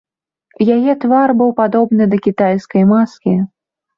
Яе 0.75 0.93
твар 1.03 1.33
быў 1.41 1.51
падобны 1.59 2.03
да 2.13 2.17
кітайскай 2.27 2.83
маскі. 2.95 3.37